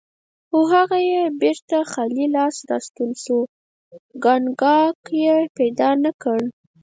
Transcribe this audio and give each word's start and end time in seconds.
خو 0.49 0.59
هغه 0.73 0.97
بیرته 1.41 1.77
خالي 1.91 2.25
لاس 2.35 2.55
راستون 2.69 3.11
شو، 3.23 3.39
کاګناک 4.23 4.99
یې 5.21 5.35
پیدا 5.57 5.89
نه 6.03 6.11
کړ. 6.21 6.39